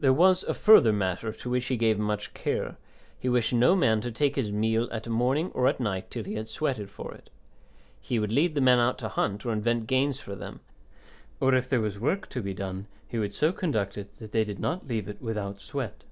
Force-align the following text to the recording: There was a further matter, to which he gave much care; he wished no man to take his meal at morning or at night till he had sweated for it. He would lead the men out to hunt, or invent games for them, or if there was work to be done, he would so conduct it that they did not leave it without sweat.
There 0.00 0.12
was 0.12 0.42
a 0.42 0.54
further 0.54 0.92
matter, 0.92 1.30
to 1.32 1.48
which 1.50 1.66
he 1.66 1.76
gave 1.76 1.96
much 1.96 2.34
care; 2.34 2.78
he 3.16 3.28
wished 3.28 3.52
no 3.52 3.76
man 3.76 4.00
to 4.00 4.10
take 4.10 4.34
his 4.34 4.50
meal 4.50 4.88
at 4.90 5.06
morning 5.06 5.52
or 5.54 5.68
at 5.68 5.78
night 5.78 6.10
till 6.10 6.24
he 6.24 6.34
had 6.34 6.48
sweated 6.48 6.90
for 6.90 7.14
it. 7.14 7.30
He 8.00 8.18
would 8.18 8.32
lead 8.32 8.56
the 8.56 8.60
men 8.60 8.80
out 8.80 8.98
to 8.98 9.08
hunt, 9.08 9.46
or 9.46 9.52
invent 9.52 9.86
games 9.86 10.18
for 10.18 10.34
them, 10.34 10.58
or 11.38 11.54
if 11.54 11.68
there 11.68 11.80
was 11.80 11.96
work 11.96 12.28
to 12.30 12.42
be 12.42 12.54
done, 12.54 12.86
he 13.06 13.20
would 13.20 13.34
so 13.34 13.52
conduct 13.52 13.96
it 13.96 14.10
that 14.18 14.32
they 14.32 14.42
did 14.42 14.58
not 14.58 14.88
leave 14.88 15.08
it 15.08 15.22
without 15.22 15.60
sweat. 15.60 16.02